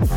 [0.00, 0.08] How's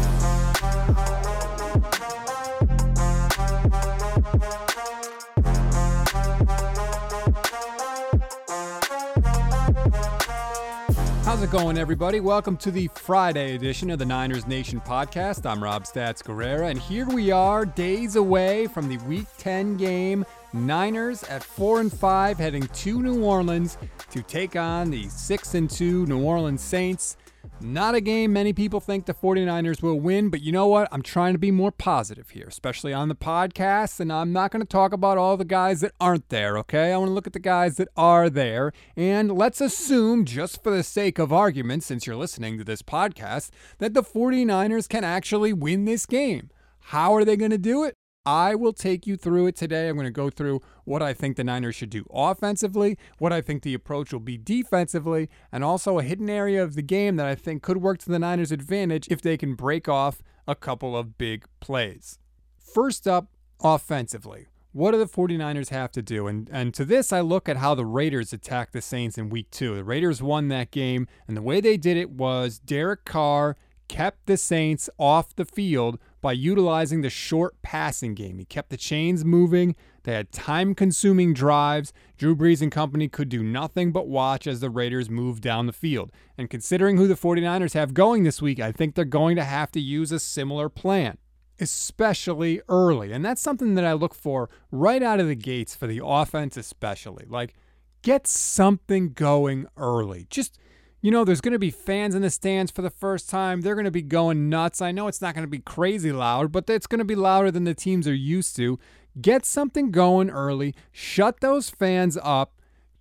[11.42, 12.22] it going, everybody?
[12.22, 15.46] Welcome to the Friday edition of the Niners Nation podcast.
[15.46, 20.24] I'm Rob Stats Guerrera, and here we are, days away from the Week 10 game.
[20.54, 23.78] Niners at four and five, heading to New Orleans
[24.12, 27.18] to take on the six and two New Orleans Saints.
[27.62, 30.90] Not a game many people think the 49ers will win, but you know what?
[30.92, 34.62] I'm trying to be more positive here, especially on the podcast, and I'm not going
[34.62, 36.92] to talk about all the guys that aren't there, okay?
[36.92, 40.72] I want to look at the guys that are there, and let's assume, just for
[40.72, 45.54] the sake of argument, since you're listening to this podcast, that the 49ers can actually
[45.54, 46.50] win this game.
[46.88, 47.96] How are they going to do it?
[48.26, 49.90] I will take you through it today.
[49.90, 53.42] I'm going to go through what I think the Niners should do offensively, what I
[53.42, 57.26] think the approach will be defensively, and also a hidden area of the game that
[57.26, 60.96] I think could work to the Niners' advantage if they can break off a couple
[60.96, 62.18] of big plays.
[62.58, 63.28] First up,
[63.62, 64.48] offensively.
[64.72, 66.26] What do the 49ers have to do?
[66.28, 69.52] And and to this I look at how the Raiders attacked the Saints in week
[69.52, 69.76] 2.
[69.76, 73.56] The Raiders won that game, and the way they did it was Derek Carr
[73.88, 78.40] kept the Saints off the field by utilizing the short passing game.
[78.40, 79.76] He kept the chains moving.
[80.04, 81.92] They had time consuming drives.
[82.18, 85.74] Drew Brees and company could do nothing but watch as the Raiders moved down the
[85.74, 86.12] field.
[86.38, 89.70] And considering who the 49ers have going this week, I think they're going to have
[89.74, 91.18] to use a similar plan,
[91.60, 93.12] especially early.
[93.12, 96.56] And that's something that I look for right out of the gates for the offense,
[96.56, 97.26] especially.
[97.28, 97.54] Like,
[98.02, 100.26] get something going early.
[100.30, 100.58] Just
[101.04, 103.60] you know, there's going to be fans in the stands for the first time.
[103.60, 104.82] They're going to be going nuts.
[104.82, 107.52] I know it's not going to be crazy loud, but it's going to be louder
[107.52, 108.80] than the teams are used to.
[109.22, 112.54] Get something going early, shut those fans up,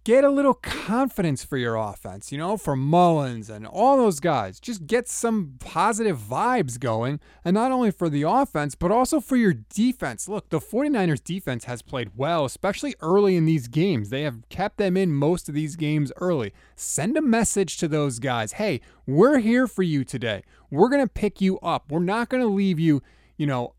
[0.05, 4.58] get a little confidence for your offense, you know, for Mullens and all those guys.
[4.58, 9.36] Just get some positive vibes going, and not only for the offense, but also for
[9.36, 10.28] your defense.
[10.28, 14.11] Look, the 49ers defense has played well, especially early in these games.
[14.11, 16.52] They have kept them in most of these games early.
[16.74, 20.42] Send a message to those guys hey, we're here for you today.
[20.70, 21.91] We're going to pick you up.
[21.91, 23.02] We're not going to leave you,
[23.36, 23.74] you know,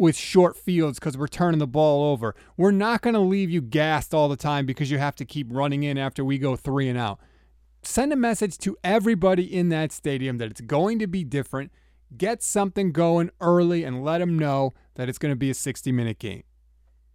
[0.00, 2.34] with short fields because we're turning the ball over.
[2.56, 5.48] We're not going to leave you gassed all the time because you have to keep
[5.50, 7.20] running in after we go three and out.
[7.82, 11.72] Send a message to everybody in that stadium that it's going to be different.
[12.16, 15.92] Get something going early and let them know that it's going to be a 60
[15.92, 16.42] minute game.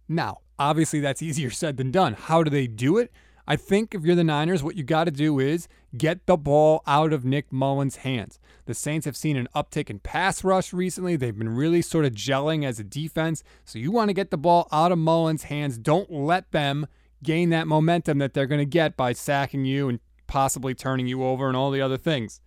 [0.08, 2.14] Now, obviously, that's easier said than done.
[2.14, 3.12] How do they do it?
[3.46, 6.82] I think if you're the Niners, what you got to do is get the ball
[6.86, 8.40] out of Nick Mullens' hands.
[8.64, 11.14] The Saints have seen an uptick in pass rush recently.
[11.14, 13.44] They've been really sort of gelling as a defense.
[13.64, 15.78] So you want to get the ball out of Mullens' hands.
[15.78, 16.88] Don't let them
[17.22, 21.22] gain that momentum that they're going to get by sacking you and possibly turning you
[21.22, 22.40] over and all the other things.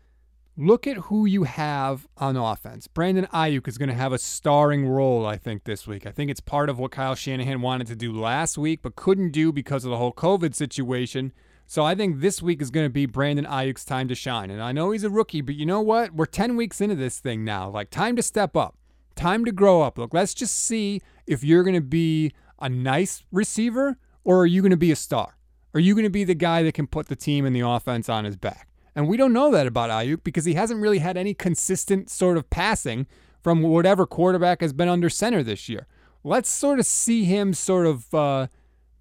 [0.62, 2.88] Look at who you have on offense.
[2.88, 6.06] Brandon Aiyuk is going to have a starring role, I think, this week.
[6.06, 9.32] I think it's part of what Kyle Shanahan wanted to do last week, but couldn't
[9.32, 11.32] do because of the whole COVID situation.
[11.66, 14.52] So I think this week is going to be Brandon Aiyuk's time to shine.
[14.52, 16.14] And I know he's a rookie, but you know what?
[16.14, 17.70] We're 10 weeks into this thing now.
[17.70, 18.76] Like, time to step up,
[19.16, 19.98] time to grow up.
[19.98, 24.62] Look, let's just see if you're going to be a nice receiver or are you
[24.62, 25.38] going to be a star?
[25.74, 28.10] Are you going to be the guy that can put the team and the offense
[28.10, 28.69] on his back?
[29.00, 32.36] And we don't know that about Aiyuk because he hasn't really had any consistent sort
[32.36, 33.08] of passing
[33.42, 35.88] from whatever quarterback has been under center this year.
[36.22, 38.48] Let's sort of see him sort of uh,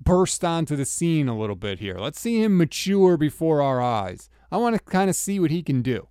[0.01, 1.97] burst onto the scene a little bit here.
[1.99, 4.31] Let's see him mature before our eyes.
[4.53, 6.07] I want to kind of see what he can do.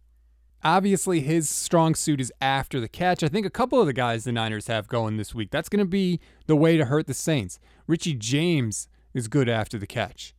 [0.65, 3.23] Obviously, his strong suit is after the catch.
[3.23, 5.79] I think a couple of the guys the Niners have going this week, that's going
[5.79, 7.57] to be the way to hurt the Saints.
[7.87, 10.35] Richie James is good after the catch.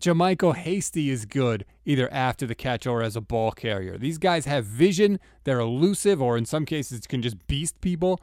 [0.00, 3.98] JaMycal Hasty is good either after the catch or as a ball carrier.
[3.98, 8.20] These guys have vision, they're elusive, or in some cases can just beast people.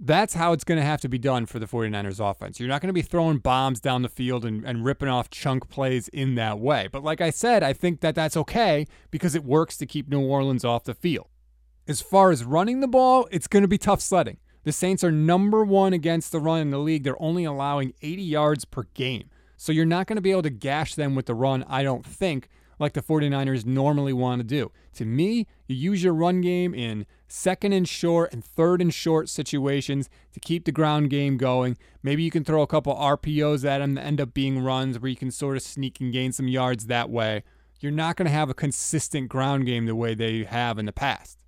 [0.00, 2.58] That's how it's going to have to be done for the 49ers offense.
[2.58, 5.68] You're not going to be throwing bombs down the field and, and ripping off chunk
[5.68, 6.88] plays in that way.
[6.90, 10.20] But like I said, I think that that's okay because it works to keep New
[10.20, 11.28] Orleans off the field.
[11.86, 14.38] As far as running the ball, it's going to be tough sledding.
[14.64, 17.04] The Saints are number one against the run in the league.
[17.04, 19.28] They're only allowing 80 yards per game.
[19.56, 22.04] So you're not going to be able to gash them with the run, I don't
[22.04, 22.48] think,
[22.78, 24.70] like the 49ers normally want to do.
[24.94, 29.28] To me, you use your run game in second and short and third and short
[29.28, 31.76] situations to keep the ground game going.
[32.02, 35.10] Maybe you can throw a couple RPOs at them that end up being runs where
[35.10, 37.42] you can sort of sneak and gain some yards that way.
[37.80, 40.92] You're not going to have a consistent ground game the way they have in the
[40.92, 41.40] past.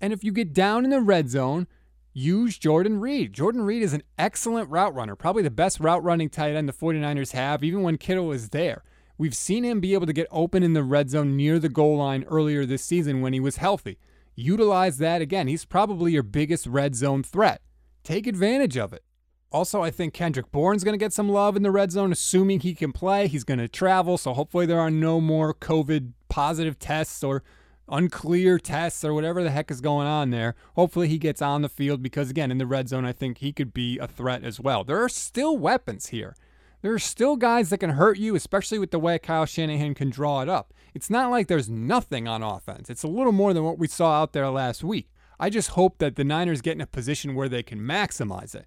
[0.00, 1.66] And if you get down in the red zone,
[2.12, 3.32] use Jordan Reed.
[3.32, 6.72] Jordan Reed is an excellent route runner, probably the best route running tight end the
[6.72, 8.84] 49ers have, even when Kittle is there.
[9.16, 11.98] We've seen him be able to get open in the red zone near the goal
[11.98, 13.98] line earlier this season when he was healthy.
[14.34, 15.46] Utilize that again.
[15.46, 17.60] He's probably your biggest red zone threat.
[18.02, 19.04] Take advantage of it.
[19.52, 22.58] Also, I think Kendrick Bourne's going to get some love in the red zone, assuming
[22.58, 23.28] he can play.
[23.28, 27.44] He's going to travel, so hopefully there are no more COVID positive tests or
[27.88, 30.56] unclear tests or whatever the heck is going on there.
[30.74, 33.52] Hopefully he gets on the field because, again, in the red zone, I think he
[33.52, 34.82] could be a threat as well.
[34.82, 36.34] There are still weapons here.
[36.84, 40.10] There are still guys that can hurt you, especially with the way Kyle Shanahan can
[40.10, 40.74] draw it up.
[40.92, 42.90] It's not like there's nothing on offense.
[42.90, 45.08] It's a little more than what we saw out there last week.
[45.40, 48.66] I just hope that the Niners get in a position where they can maximize it.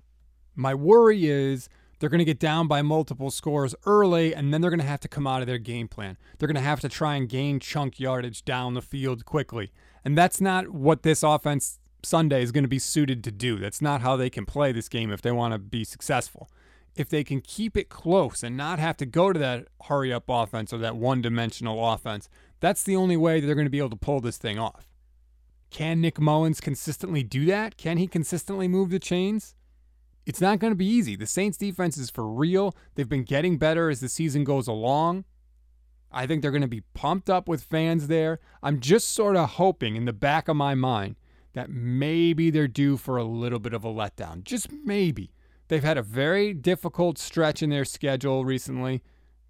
[0.55, 1.69] My worry is
[1.99, 5.01] they're going to get down by multiple scores early, and then they're going to have
[5.01, 6.17] to come out of their game plan.
[6.39, 9.71] They're going to have to try and gain chunk yardage down the field quickly.
[10.03, 13.57] And that's not what this offense Sunday is going to be suited to do.
[13.59, 16.49] That's not how they can play this game if they want to be successful.
[16.97, 20.25] If they can keep it close and not have to go to that hurry up
[20.27, 22.27] offense or that one dimensional offense,
[22.59, 24.87] that's the only way they're going to be able to pull this thing off.
[25.69, 27.77] Can Nick Mullens consistently do that?
[27.77, 29.55] Can he consistently move the chains?
[30.25, 31.15] It's not going to be easy.
[31.15, 32.75] The Saints defense is for real.
[32.95, 35.25] They've been getting better as the season goes along.
[36.11, 38.39] I think they're going to be pumped up with fans there.
[38.63, 41.15] I'm just sort of hoping in the back of my mind
[41.53, 44.43] that maybe they're due for a little bit of a letdown.
[44.43, 45.31] Just maybe.
[45.67, 49.01] They've had a very difficult stretch in their schedule recently.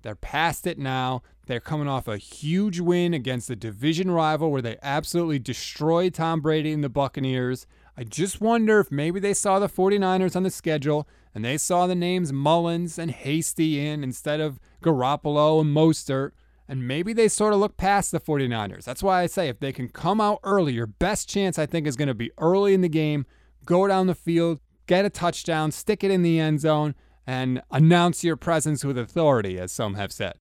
[0.01, 1.21] They're past it now.
[1.47, 6.41] They're coming off a huge win against the division rival where they absolutely destroyed Tom
[6.41, 7.65] Brady and the Buccaneers.
[7.97, 11.87] I just wonder if maybe they saw the 49ers on the schedule and they saw
[11.87, 16.31] the names Mullens and Hasty in instead of Garoppolo and Mostert.
[16.67, 18.83] And maybe they sort of look past the 49ers.
[18.83, 21.87] That's why I say if they can come out early, your best chance, I think,
[21.87, 23.25] is going to be early in the game.
[23.65, 26.95] Go down the field, get a touchdown, stick it in the end zone,
[27.25, 30.33] and announce your presence with authority, as some have said.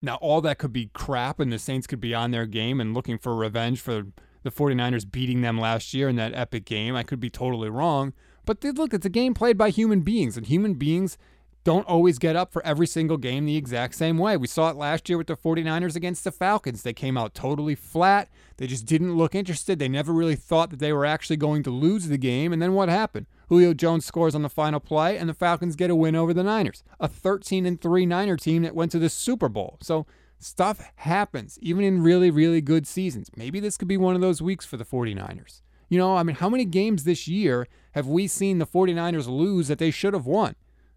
[0.00, 2.94] Now, all that could be crap, and the Saints could be on their game and
[2.94, 4.06] looking for revenge for
[4.42, 6.96] the 49ers beating them last year in that epic game.
[6.96, 8.12] I could be totally wrong.
[8.44, 11.16] But look, it's a game played by human beings, and human beings
[11.64, 14.36] don't always get up for every single game the exact same way.
[14.36, 16.82] We saw it last year with the 49ers against the Falcons.
[16.82, 18.28] They came out totally flat.
[18.56, 19.78] They just didn't look interested.
[19.78, 22.52] They never really thought that they were actually going to lose the game.
[22.52, 23.26] And then what happened?
[23.48, 26.42] Julio Jones scores on the final play, and the Falcons get a win over the
[26.42, 29.78] Niners, a 13 and 3 Niner team that went to the Super Bowl.
[29.82, 30.06] So
[30.42, 33.30] Stuff happens, even in really, really good seasons.
[33.36, 35.62] Maybe this could be one of those weeks for the 49ers.
[35.88, 39.68] You know, I mean, how many games this year have we seen the 49ers lose
[39.68, 40.56] that they should have won?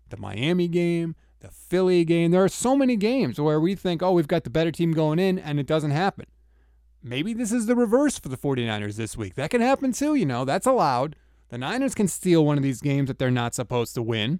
[0.09, 2.31] The Miami game, the Philly game.
[2.31, 5.19] There are so many games where we think, oh, we've got the better team going
[5.19, 6.25] in, and it doesn't happen.
[7.03, 9.35] Maybe this is the reverse for the 49ers this week.
[9.35, 11.15] That can happen too, you know, that's allowed.
[11.49, 14.39] The Niners can steal one of these games that they're not supposed to win.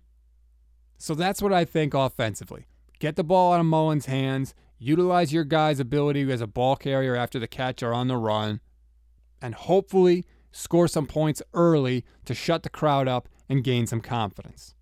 [0.98, 2.66] So that's what I think offensively.
[3.00, 7.16] Get the ball out of Mullens' hands utilize your guy's ability as a ball carrier
[7.16, 8.60] after the catch or on the run,
[9.42, 14.74] and hopefully score some points early to shut the crowd up and gain some confidence.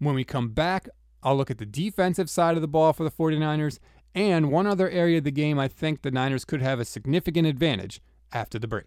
[0.00, 0.88] When we come back,
[1.22, 3.78] I'll look at the defensive side of the ball for the 49ers
[4.14, 7.46] and one other area of the game I think the Niners could have a significant
[7.46, 8.00] advantage
[8.32, 8.86] after the break.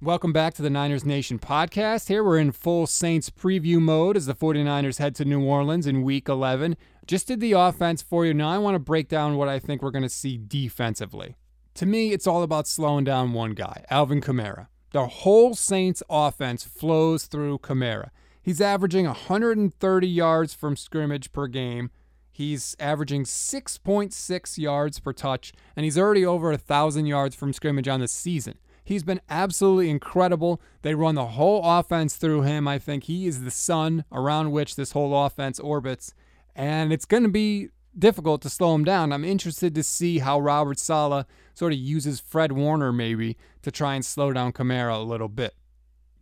[0.00, 2.08] Welcome back to the Niners Nation podcast.
[2.08, 6.02] Here we're in full Saints preview mode as the 49ers head to New Orleans in
[6.02, 6.76] week 11.
[7.06, 8.34] Just did the offense for you.
[8.34, 11.36] Now I want to break down what I think we're going to see defensively.
[11.74, 14.66] To me, it's all about slowing down one guy, Alvin Kamara.
[14.90, 18.10] The whole Saints offense flows through Kamara.
[18.42, 21.90] He's averaging 130 yards from scrimmage per game.
[22.30, 28.00] He's averaging 6.6 yards per touch, and he's already over 1,000 yards from scrimmage on
[28.00, 28.58] the season.
[28.84, 30.60] He's been absolutely incredible.
[30.82, 32.66] They run the whole offense through him.
[32.66, 36.14] I think he is the sun around which this whole offense orbits.
[36.56, 39.12] And it's going to be difficult to slow him down.
[39.12, 43.94] I'm interested to see how Robert Saleh sort of uses Fred Warner maybe to try
[43.94, 45.54] and slow down Kamara a little bit.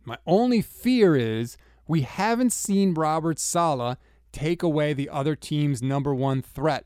[0.05, 1.57] My only fear is
[1.91, 3.97] we haven't seen Robert Saleh
[4.31, 6.85] take away the other team's number one threat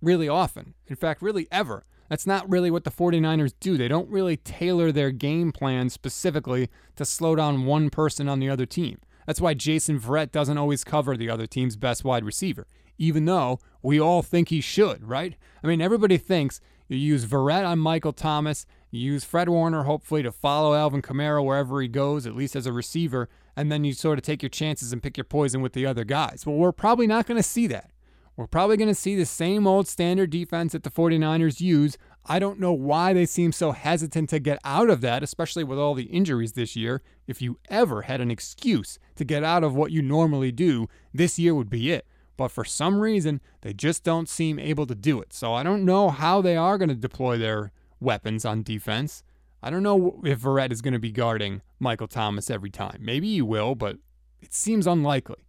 [0.00, 0.74] really often.
[0.86, 1.82] In fact, really ever.
[2.08, 3.76] That's not really what the 49ers do.
[3.76, 8.48] They don't really tailor their game plan specifically to slow down one person on the
[8.48, 9.00] other team.
[9.26, 13.58] That's why Jason Verrett doesn't always cover the other team's best wide receiver, even though
[13.82, 15.34] we all think he should, right?
[15.64, 20.22] I mean, everybody thinks you use Verrett on Michael Thomas, you use Fred Warner, hopefully,
[20.22, 23.92] to follow Alvin Kamara wherever he goes, at least as a receiver, and then you
[23.92, 26.44] sort of take your chances and pick your poison with the other guys.
[26.44, 27.90] Well, we're probably not going to see that.
[28.36, 31.96] We're probably going to see the same old standard defense that the 49ers use.
[32.26, 35.78] I don't know why they seem so hesitant to get out of that, especially with
[35.78, 37.00] all the injuries this year.
[37.28, 41.38] If you ever had an excuse to get out of what you normally do, this
[41.38, 42.06] year would be it.
[42.36, 45.32] But for some reason, they just don't seem able to do it.
[45.32, 47.70] So I don't know how they are going to deploy their
[48.00, 49.22] weapons on defense.
[49.64, 52.98] I don't know if Verrett is going to be guarding Michael Thomas every time.
[53.00, 53.96] Maybe he will, but
[54.42, 55.46] it seems unlikely.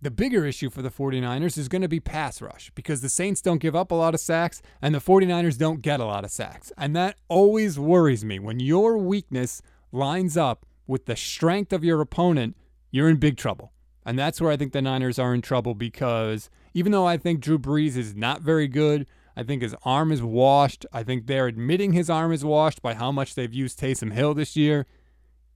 [0.00, 3.40] The bigger issue for the 49ers is going to be pass rush because the Saints
[3.40, 6.30] don't give up a lot of sacks and the 49ers don't get a lot of
[6.30, 6.70] sacks.
[6.78, 8.38] And that always worries me.
[8.38, 9.60] When your weakness
[9.90, 12.56] lines up with the strength of your opponent,
[12.92, 13.72] you're in big trouble.
[14.06, 17.40] And that's where I think the Niners are in trouble because even though I think
[17.40, 20.86] Drew Brees is not very good, I think his arm is washed.
[20.92, 24.34] I think they're admitting his arm is washed by how much they've used Taysom Hill
[24.34, 24.86] this year.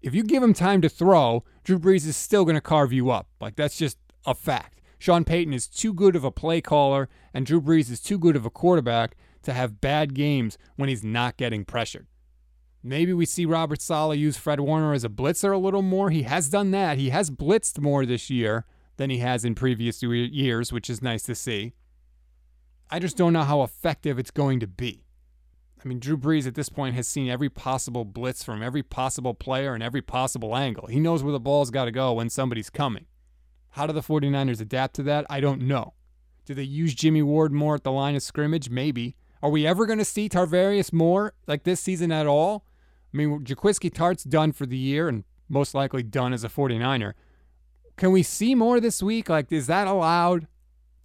[0.00, 3.10] If you give him time to throw, Drew Brees is still going to carve you
[3.10, 3.28] up.
[3.40, 4.80] Like, that's just a fact.
[4.98, 8.36] Sean Payton is too good of a play caller, and Drew Brees is too good
[8.36, 12.06] of a quarterback to have bad games when he's not getting pressured.
[12.82, 16.10] Maybe we see Robert Saleh use Fred Warner as a blitzer a little more.
[16.10, 16.98] He has done that.
[16.98, 18.66] He has blitzed more this year
[18.96, 21.72] than he has in previous years, which is nice to see.
[22.90, 25.04] I just don't know how effective it's going to be.
[25.84, 29.34] I mean, Drew Brees at this point has seen every possible blitz from every possible
[29.34, 30.86] player and every possible angle.
[30.86, 33.06] He knows where the ball's got to go when somebody's coming.
[33.70, 35.26] How do the 49ers adapt to that?
[35.30, 35.94] I don't know.
[36.46, 38.70] Do they use Jimmy Ward more at the line of scrimmage?
[38.70, 39.14] Maybe.
[39.42, 42.64] Are we ever going to see Tarvarius Moore like this season at all?
[43.12, 47.12] I mean, Jaquiski Tartt's done for the year and most likely done as a 49er.
[47.96, 49.28] Can we see more this week?
[49.28, 50.46] Like, is that allowed?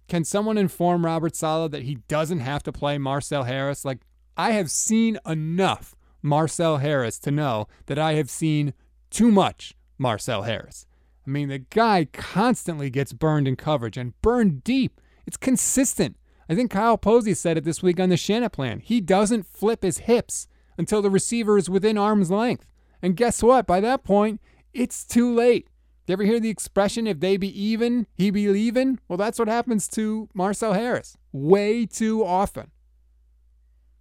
[0.08, 3.84] Can someone inform Robert Saleh that he doesn't have to play Marcel Harris?
[3.84, 4.00] Like,
[4.36, 8.74] I have seen enough Marcel Harris to know that I have seen
[9.10, 10.86] too much Marcel Harris.
[11.26, 15.00] I mean, the guy constantly gets burned in coverage and burned deep.
[15.26, 16.16] It's consistent.
[16.48, 18.82] I think Kyle Posey said it this week on the Shanaplan.
[18.82, 22.66] He doesn't flip his hips until the receiver is within arm's length.
[23.00, 23.66] And guess what?
[23.66, 24.40] By that point,
[24.74, 25.68] it's too late.
[26.06, 28.98] You ever hear the expression, if they be even, he be leaving?
[29.08, 32.70] Well, that's what happens to Marcel Harris way too often.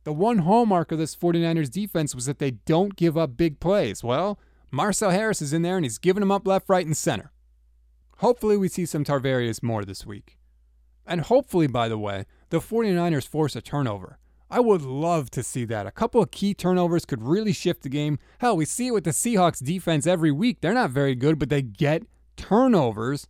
[0.03, 4.03] The one hallmark of this 49ers defense was that they don't give up big plays.
[4.03, 4.37] Well,
[4.69, 7.31] Marcel Harris is in there and he's giving them up left, right, and center.
[8.17, 10.37] Hopefully, we see some Tarvarius Moore this week.
[11.05, 14.19] And hopefully, by the way, the 49ers force a turnover.
[14.53, 15.87] I would love to see that.
[15.87, 18.19] A couple of key turnovers could really shift the game.
[18.37, 20.61] Hell, we see it with the Seahawks defense every week.
[20.61, 22.03] They're not very good, but they get
[22.37, 23.25] turnovers.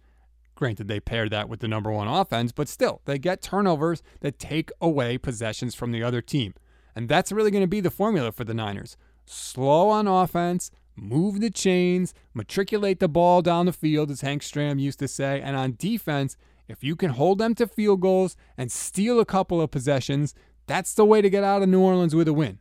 [0.53, 4.37] Granted, they pair that with the number one offense, but still, they get turnovers that
[4.37, 6.55] take away possessions from the other team.
[6.93, 8.97] And that's really going to be the formula for the Niners.
[9.25, 14.77] Slow on offense, move the chains, matriculate the ball down the field, as Hank Stram
[14.77, 15.39] used to say.
[15.39, 16.35] And on defense,
[16.67, 20.33] if you can hold them to field goals and steal a couple of possessions,
[20.65, 22.59] that's the way to get out of New Orleans with a win.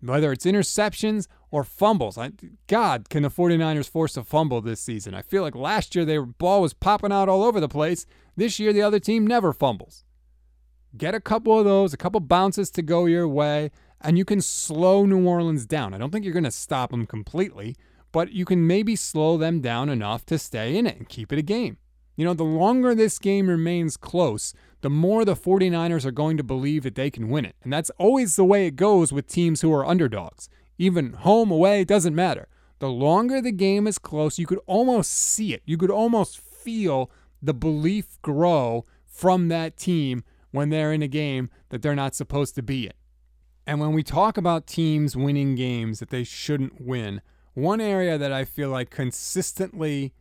[0.00, 2.18] Whether it's interceptions or fumbles.
[2.18, 2.32] I,
[2.66, 5.14] God, can the 49ers force a fumble this season?
[5.14, 8.06] I feel like last year their ball was popping out all over the place.
[8.34, 10.04] This year, the other team never fumbles.
[10.96, 13.70] Get a couple of those, a couple bounces to go your way,
[14.00, 15.94] and you can slow New Orleans down.
[15.94, 17.76] I don't think you're going to stop them completely,
[18.10, 21.38] but you can maybe slow them down enough to stay in it and keep it
[21.38, 21.76] a game.
[22.16, 24.52] You know, the longer this game remains close,
[24.82, 27.56] the more the 49ers are going to believe that they can win it.
[27.62, 30.48] And that's always the way it goes with teams who are underdogs.
[30.76, 32.48] Even home, away, doesn't matter.
[32.80, 35.62] The longer the game is close, you could almost see it.
[35.64, 37.10] You could almost feel
[37.40, 42.56] the belief grow from that team when they're in a game that they're not supposed
[42.56, 42.92] to be in.
[43.66, 47.20] And when we talk about teams winning games that they shouldn't win,
[47.54, 50.12] one area that I feel like consistently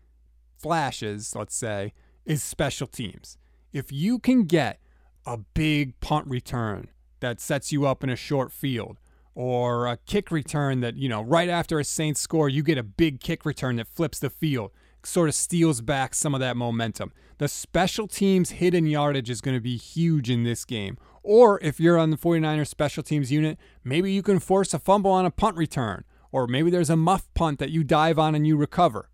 [0.56, 1.94] flashes, let's say,
[2.26, 3.38] is special teams.
[3.74, 4.80] If you can get
[5.26, 8.98] a big punt return that sets you up in a short field,
[9.34, 12.84] or a kick return that, you know, right after a Saints score, you get a
[12.84, 14.72] big kick return that flips the field,
[15.04, 17.14] sort of steals back some of that momentum.
[17.38, 20.98] The special teams hidden yardage is going to be huge in this game.
[21.24, 25.12] Or if you're on the 49ers special teams unit, maybe you can force a fumble
[25.12, 28.46] on a punt return, or maybe there's a muff punt that you dive on and
[28.46, 29.10] you recover.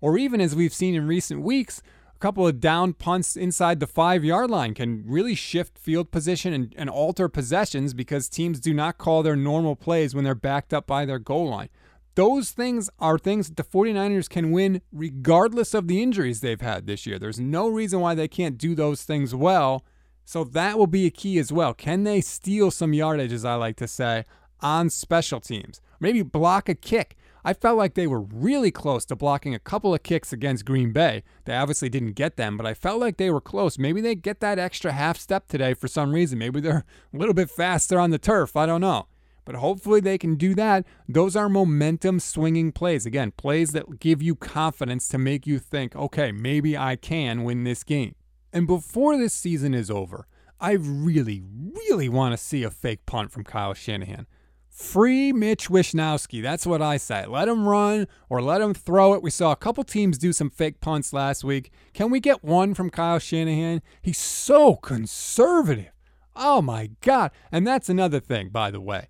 [0.00, 1.80] Or even as we've seen in recent weeks,
[2.22, 6.72] couple of down punts inside the five yard line can really shift field position and,
[6.78, 10.86] and alter possessions because teams do not call their normal plays when they're backed up
[10.86, 11.68] by their goal line.
[12.14, 16.86] Those things are things that the 49ers can win regardless of the injuries they've had
[16.86, 17.18] this year.
[17.18, 19.84] There's no reason why they can't do those things well.
[20.24, 21.74] So that will be a key as well.
[21.74, 24.26] Can they steal some yardage, as I like to say,
[24.60, 25.80] on special teams?
[25.98, 27.16] Maybe block a kick.
[27.44, 30.92] I felt like they were really close to blocking a couple of kicks against Green
[30.92, 31.24] Bay.
[31.44, 33.78] They obviously didn't get them, but I felt like they were close.
[33.78, 36.38] Maybe they get that extra half step today for some reason.
[36.38, 36.84] Maybe they're
[37.14, 38.56] a little bit faster on the turf.
[38.56, 39.06] I don't know.
[39.44, 40.86] But hopefully they can do that.
[41.08, 43.06] Those are momentum swinging plays.
[43.06, 47.64] Again, plays that give you confidence to make you think, okay, maybe I can win
[47.64, 48.14] this game.
[48.52, 50.28] And before this season is over,
[50.60, 54.28] I really, really want to see a fake punt from Kyle Shanahan.
[54.72, 56.42] Free Mitch Wishnowsky.
[56.42, 57.26] That's what I say.
[57.26, 59.22] Let him run or let him throw it.
[59.22, 61.70] We saw a couple teams do some fake punts last week.
[61.92, 63.82] Can we get one from Kyle Shanahan?
[64.00, 65.92] He's so conservative.
[66.34, 67.32] Oh my God.
[67.52, 69.08] And that's another thing, by the way.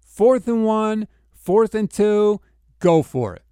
[0.00, 2.40] Fourth and one, fourth and two,
[2.80, 3.42] go for it.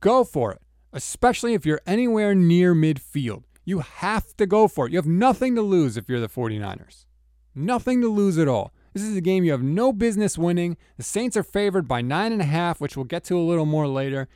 [0.00, 3.44] Go for it, especially if you're anywhere near midfield.
[3.64, 4.92] You have to go for it.
[4.92, 7.06] You have nothing to lose if you're the 49ers.
[7.54, 8.72] Nothing to lose at all.
[8.94, 10.76] This is a game you have no business winning.
[10.96, 13.66] The Saints are favored by nine and a half, which we'll get to a little
[13.66, 14.28] more later.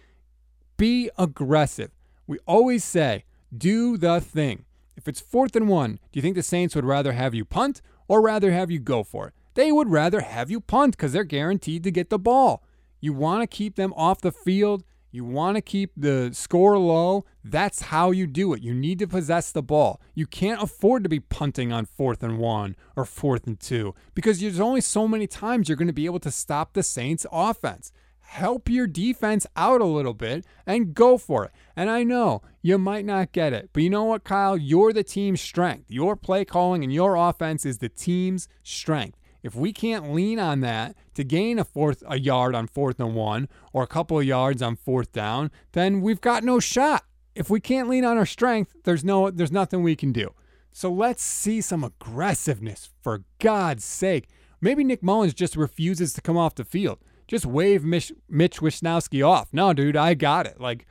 [0.77, 1.93] Be aggressive.
[2.27, 3.25] We always say,
[3.57, 4.65] do the thing.
[4.97, 7.81] If it's fourth and one, do you think the Saints would rather have you punt
[8.09, 9.35] or rather have you go for it?
[9.55, 12.65] They would rather have you punt because they're guaranteed to get the ball.
[13.01, 14.83] You want to keep them off the field.
[15.11, 17.25] You want to keep the score low.
[17.43, 18.63] That's how you do it.
[18.63, 20.01] You need to possess the ball.
[20.15, 24.41] You can't afford to be punting on fourth and one or fourth and two because
[24.41, 27.91] there's only so many times you're going to be able to stop the Saints' offense.
[28.21, 31.53] Help your defense out a little bit and go for it.
[31.75, 34.55] And I know you might not get it, but you know what, Kyle?
[34.55, 35.87] You're the team's strength.
[35.91, 39.19] Your play calling and your offense is the team's strength.
[39.43, 43.15] If we can't lean on that to gain a fourth a yard on fourth and
[43.15, 47.05] one or a couple of yards on fourth down, then we've got no shot.
[47.35, 50.35] If we can't lean on our strength, there's no there's nothing we can do.
[50.73, 54.29] So let's see some aggressiveness for God's sake.
[54.61, 56.99] Maybe Nick Mullens just refuses to come off the field.
[57.27, 59.49] Just wave Mitch, Wishnowsky off.
[59.53, 60.61] No, dude, I got it.
[60.61, 60.87] Like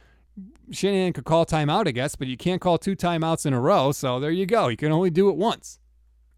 [0.72, 3.92] Shanahan could call timeout, I guess, but you can't call two timeouts in a row.
[3.92, 4.68] So there you go.
[4.68, 5.80] You can only do it once.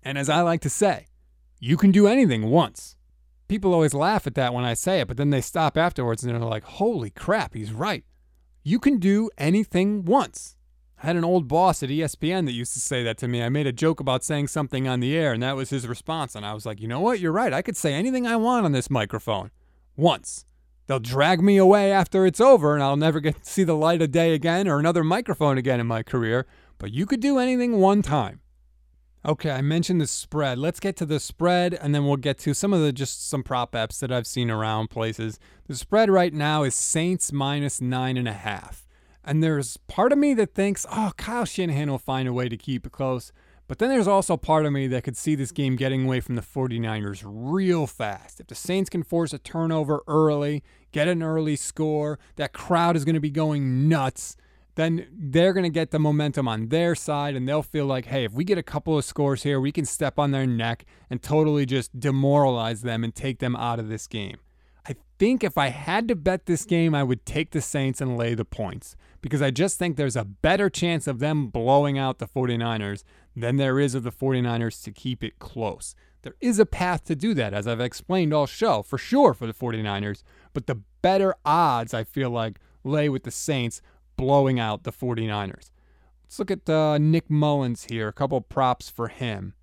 [0.02, 1.08] And as I like to say,
[1.60, 2.96] you can do anything once.
[3.48, 6.34] People always laugh at that when I say it, but then they stop afterwards and
[6.34, 8.04] they're like, holy crap, he's right.
[8.64, 10.56] You can do anything once.
[11.02, 13.42] I had an old boss at ESPN that used to say that to me.
[13.42, 16.36] I made a joke about saying something on the air, and that was his response.
[16.36, 17.20] And I was like, you know what?
[17.20, 17.54] You're right.
[17.54, 19.52] I could say anything I want on this microphone
[19.96, 20.46] once.
[20.88, 24.02] They'll drag me away after it's over, and I'll never get to see the light
[24.02, 26.46] of day again or another microphone again in my career.
[26.78, 28.42] But you could do anything one time.
[29.26, 30.58] Okay, I mentioned the spread.
[30.58, 33.44] Let's get to the spread and then we'll get to some of the just some
[33.44, 35.40] prop apps that I've seen around places.
[35.68, 38.88] The spread right now is Saints minus nine and a half.
[39.26, 42.56] And there's part of me that thinks, oh, Kyle Shanahan will find a way to
[42.56, 43.34] keep it close.
[43.68, 46.36] But then there's also part of me that could see this game getting away from
[46.36, 48.40] the 49ers real fast.
[48.40, 53.04] If the Saints can force a turnover early, get an early score, that crowd is
[53.04, 54.38] going to be going nuts
[54.80, 58.24] then they're going to get the momentum on their side and they'll feel like, hey,
[58.24, 61.22] if we get a couple of scores here, we can step on their neck and
[61.22, 64.38] totally just demoralize them and take them out of this game.
[64.88, 68.18] I think if I had to bet this game, I would take the Saints and
[68.18, 72.20] lay the points because I just think there's a better chance of them blowing out
[72.20, 73.04] the 49ers
[73.36, 75.94] than there is of the 49ers to keep it close.
[76.22, 79.46] There is a path to do that, as I've explained all show, for sure for
[79.46, 83.82] the 49ers, but the better odds I feel like lay with the Saints
[84.20, 85.72] blowing out the 49ers.
[86.26, 88.10] Let's look at uh, Nick Mullens here.
[88.10, 89.54] A couple props for him.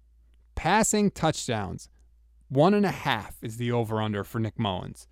[0.54, 1.90] Passing touchdowns.
[2.48, 5.08] One and a half is the over under for Nick Mullens.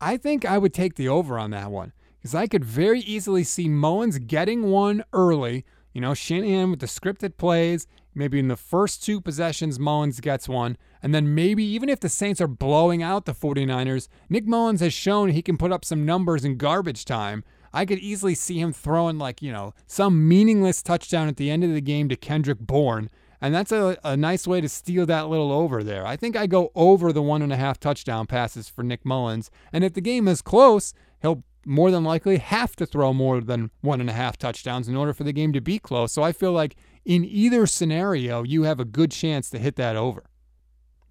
[0.00, 3.42] I think I would take the over on that one because I could very easily
[3.42, 5.64] see Mullens getting one early.
[5.92, 7.88] You know, Shanahan with the scripted plays.
[8.14, 10.76] Maybe in the first two possessions, Mullens gets one.
[11.02, 14.92] And then maybe even if the Saints are blowing out the 49ers, Nick Mullens has
[14.92, 17.42] shown he can put up some numbers in garbage time.
[17.72, 21.64] I could easily see him throwing like, you know, some meaningless touchdown at the end
[21.64, 23.10] of the game to Kendrick Bourne.
[23.40, 26.04] And that's a, a nice way to steal that little over there.
[26.04, 29.50] I think I go over the one and a half touchdown passes for Nick Mullens.
[29.72, 33.70] And if the game is close, he'll more than likely have to throw more than
[33.80, 36.12] one and a half touchdowns in order for the game to be close.
[36.12, 39.94] So I feel like in either scenario, you have a good chance to hit that
[39.94, 40.24] over.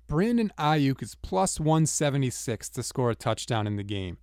[0.08, 4.18] Brandon Aiyuk is plus 176 to score a touchdown in the game.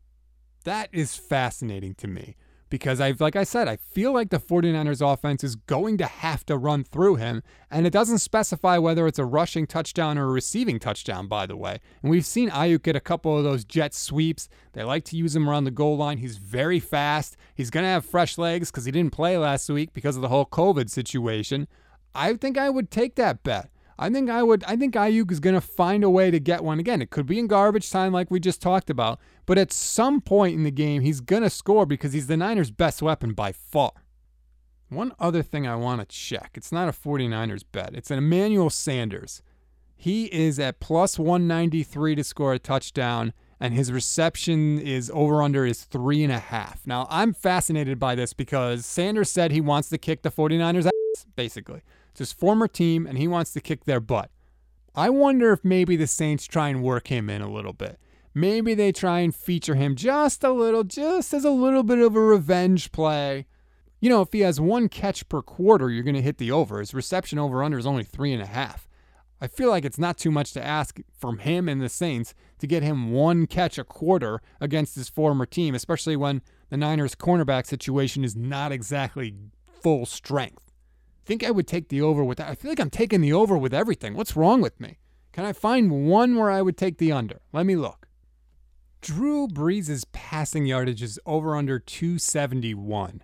[0.65, 2.37] That is fascinating to me
[2.71, 6.45] because I've like I said, I feel like the 49ers offense is going to have
[6.47, 10.33] to run through him and it doesn't specify whether it's a rushing touchdown or a
[10.33, 11.81] receiving touchdown by the way.
[12.03, 14.49] And we've seen Aiyuk get a couple of those jet sweeps.
[14.73, 16.17] They like to use him around the goal line.
[16.17, 17.37] He's very fast.
[17.55, 20.29] He's going to have fresh legs cuz he didn't play last week because of the
[20.29, 21.69] whole COVID situation.
[22.15, 23.71] I think I would take that bet.
[23.99, 24.65] I think I would.
[24.65, 27.01] I think Aiyuk is going to find a way to get one again.
[27.01, 30.57] It could be in garbage time, like we just talked about, but at some point
[30.57, 33.93] in the game, he's going to score because he's the Niners' best weapon by far.
[34.89, 36.53] One other thing I want to check.
[36.55, 37.95] It's not a 49ers bet.
[37.95, 39.43] It's an Emmanuel Sanders.
[39.97, 45.65] He is at plus 193 to score a touchdown, and his reception is over under
[45.65, 46.87] is three and a half.
[46.87, 51.27] Now I'm fascinated by this because Sanders said he wants to kick the 49ers ass,
[51.37, 51.83] basically.
[52.15, 54.31] It's his former team, and he wants to kick their butt.
[54.95, 57.99] I wonder if maybe the Saints try and work him in a little bit.
[58.35, 62.15] maybe they try and feature him just a little, just as a little bit of
[62.17, 63.47] a revenge play.
[64.01, 66.81] You know, if he has one catch per quarter, you're going to hit the over.
[66.81, 68.89] His reception over under is only three and a half.
[69.41, 72.67] I feel like it's not too much to ask from him and the Saints to
[72.67, 77.67] get him one catch a quarter against his former team, especially when the Niners' cornerback
[77.67, 79.35] situation is not exactly
[79.83, 80.64] full strength.
[81.25, 82.49] Think I would take the over with that?
[82.49, 84.15] I feel like I'm taking the over with everything.
[84.15, 84.99] What's wrong with me?
[85.33, 87.41] Can I find one where I would take the under?
[87.53, 88.09] Let me look.
[89.01, 93.23] Drew Brees' passing yardage is over under 271.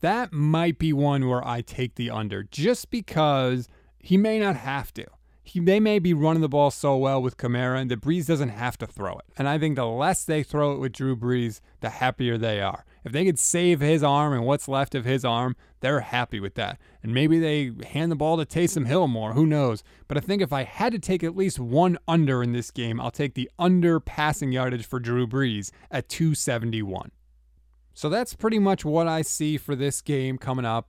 [0.00, 4.92] That might be one where I take the under just because he may not have
[4.94, 5.06] to
[5.44, 8.50] he, they may be running the ball so well with Kamara and that Brees doesn't
[8.50, 9.24] have to throw it.
[9.36, 12.84] And I think the less they throw it with Drew Brees, the happier they are.
[13.04, 16.54] If they could save his arm and what's left of his arm, they're happy with
[16.54, 16.78] that.
[17.02, 19.82] And maybe they hand the ball to Taysom Hill more, who knows.
[20.06, 23.00] But I think if I had to take at least one under in this game,
[23.00, 27.10] I'll take the under passing yardage for Drew Brees at 271.
[27.94, 30.88] So that's pretty much what I see for this game coming up.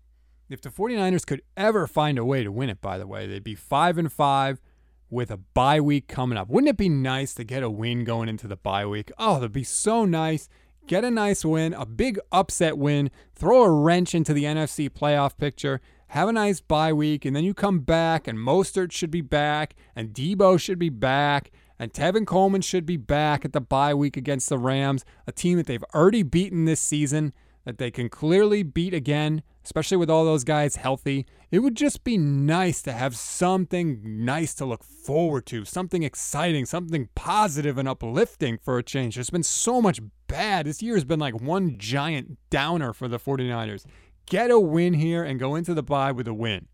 [0.49, 3.43] If the 49ers could ever find a way to win it, by the way, they'd
[3.43, 4.61] be 5 and 5
[5.09, 6.49] with a bye week coming up.
[6.49, 9.11] Wouldn't it be nice to get a win going into the bye week?
[9.17, 10.49] Oh, that'd be so nice.
[10.85, 15.37] Get a nice win, a big upset win, throw a wrench into the NFC playoff
[15.37, 19.21] picture, have a nice bye week, and then you come back, and Mostert should be
[19.21, 23.93] back, and Deebo should be back, and Tevin Coleman should be back at the bye
[23.93, 27.31] week against the Rams, a team that they've already beaten this season,
[27.65, 31.25] that they can clearly beat again especially with all those guys healthy.
[31.51, 36.65] It would just be nice to have something nice to look forward to, something exciting,
[36.65, 39.15] something positive and uplifting for a change.
[39.15, 40.65] There's been so much bad.
[40.65, 43.85] This year has been like one giant downer for the 49ers.
[44.25, 46.67] Get a win here and go into the bye with a win.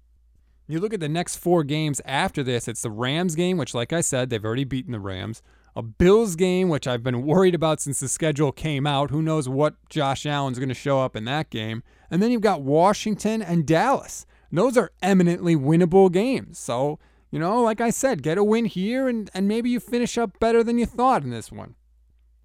[0.67, 3.91] You look at the next four games after this, it's the Rams game, which, like
[3.91, 5.41] I said, they've already beaten the Rams
[5.75, 9.11] a Bills game, which I've been worried about since the schedule came out.
[9.11, 11.83] Who knows what Josh Allen's going to show up in that game?
[12.09, 14.25] And then you've got Washington and Dallas.
[14.51, 16.57] Those are eminently winnable games.
[16.57, 16.99] So,
[17.31, 20.39] you know, like I said, get a win here and, and maybe you finish up
[20.39, 21.75] better than you thought in this one.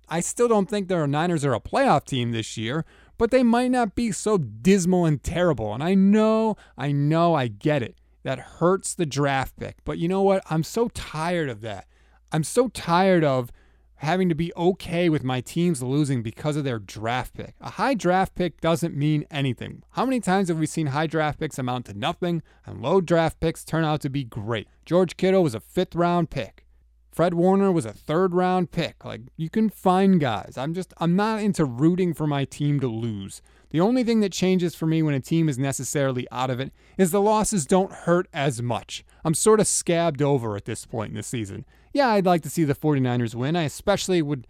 [0.08, 2.84] I still don't think the Niners are a playoff team this year,
[3.16, 5.72] but they might not be so dismal and terrible.
[5.72, 7.96] And I know, I know, I get it.
[8.22, 9.78] That hurts the draft pick.
[9.84, 10.42] But you know what?
[10.50, 11.86] I'm so tired of that.
[12.34, 13.52] I'm so tired of
[13.98, 17.54] having to be okay with my teams losing because of their draft pick.
[17.60, 19.84] A high draft pick doesn't mean anything.
[19.90, 23.38] How many times have we seen high draft picks amount to nothing and low draft
[23.38, 24.66] picks turn out to be great?
[24.84, 26.66] George Kittle was a fifth round pick.
[27.12, 29.04] Fred Warner was a third round pick.
[29.04, 30.54] Like you can find guys.
[30.58, 33.42] I'm just I'm not into rooting for my team to lose.
[33.74, 36.72] The only thing that changes for me when a team is necessarily out of it
[36.96, 39.04] is the losses don't hurt as much.
[39.24, 42.50] I'm sort of scabbed over at this point in the season yeah, I'd like to
[42.50, 43.56] see the 49ers win.
[43.56, 44.46] I especially would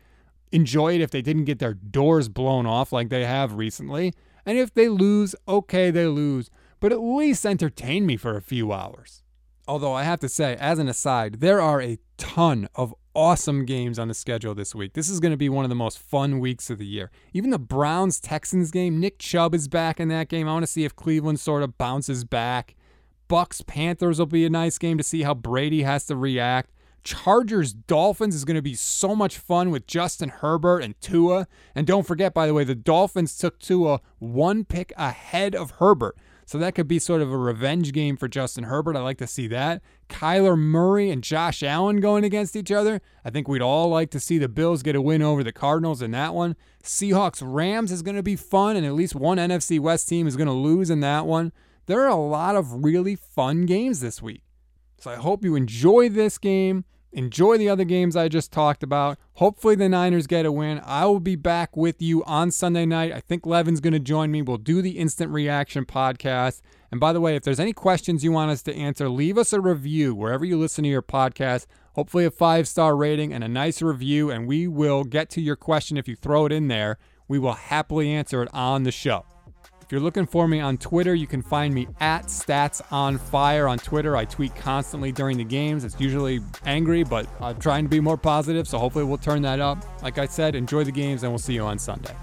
[0.50, 4.12] enjoy it if they didn't get their doors blown off like they have recently.
[4.46, 8.72] And if they lose, okay, they lose, but at least entertain me for a few
[8.72, 9.23] hours.
[9.66, 13.98] Although I have to say, as an aside, there are a ton of awesome games
[13.98, 14.92] on the schedule this week.
[14.92, 17.10] This is going to be one of the most fun weeks of the year.
[17.32, 20.48] Even the Browns Texans game, Nick Chubb is back in that game.
[20.48, 22.74] I want to see if Cleveland sort of bounces back.
[23.28, 26.70] Bucs Panthers will be a nice game to see how Brady has to react.
[27.02, 31.46] Chargers Dolphins is going to be so much fun with Justin Herbert and Tua.
[31.74, 36.16] And don't forget, by the way, the Dolphins took Tua one pick ahead of Herbert.
[36.46, 38.96] So that could be sort of a revenge game for Justin Herbert.
[38.96, 39.82] I like to see that.
[40.08, 43.00] Kyler Murray and Josh Allen going against each other.
[43.24, 46.02] I think we'd all like to see the Bills get a win over the Cardinals
[46.02, 46.56] in that one.
[46.82, 50.36] Seahawks Rams is going to be fun, and at least one NFC West team is
[50.36, 51.52] going to lose in that one.
[51.86, 54.42] There are a lot of really fun games this week.
[54.98, 56.84] So I hope you enjoy this game.
[57.14, 59.18] Enjoy the other games I just talked about.
[59.34, 60.80] Hopefully, the Niners get a win.
[60.84, 63.12] I will be back with you on Sunday night.
[63.12, 64.42] I think Levin's going to join me.
[64.42, 66.60] We'll do the instant reaction podcast.
[66.90, 69.52] And by the way, if there's any questions you want us to answer, leave us
[69.52, 71.66] a review wherever you listen to your podcast.
[71.94, 75.56] Hopefully, a five star rating and a nice review, and we will get to your
[75.56, 76.98] question if you throw it in there.
[77.28, 79.24] We will happily answer it on the show.
[79.84, 83.68] If you're looking for me on Twitter, you can find me at Stats on Fire
[83.68, 84.16] on Twitter.
[84.16, 85.84] I tweet constantly during the games.
[85.84, 89.60] It's usually angry, but I'm trying to be more positive, so hopefully we'll turn that
[89.60, 89.84] up.
[90.02, 92.16] Like I said, enjoy the games, and we'll see you on Sunday.